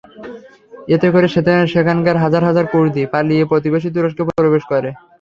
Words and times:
এতে 0.87 1.07
করে 1.13 1.27
সেখানকার 1.73 2.15
হাজার 2.23 2.43
হাজার 2.49 2.65
কুর্দি 2.71 3.03
পালিয়ে 3.13 3.43
প্রতিবেশী 3.51 3.89
তুরস্কে 3.95 4.23
প্রবেশ 4.29 4.63
করে। 4.71 4.89